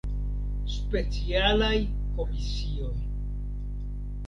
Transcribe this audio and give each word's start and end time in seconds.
Specialaj 0.75 1.77
Komisioj. 2.17 2.97